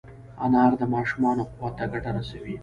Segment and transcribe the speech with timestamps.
[0.45, 2.55] انار د ماشومانو قوت ته ګټه رسوي.